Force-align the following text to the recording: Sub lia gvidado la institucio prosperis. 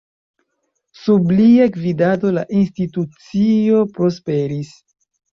Sub 0.99 1.33
lia 1.39 1.67
gvidado 1.75 2.31
la 2.37 2.43
institucio 2.61 3.83
prosperis. 3.99 4.73